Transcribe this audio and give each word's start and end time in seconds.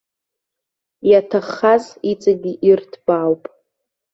Иаҭаххаз 1.11 1.83
иҵегь 2.11 2.49
ирҭбаауп. 2.69 3.43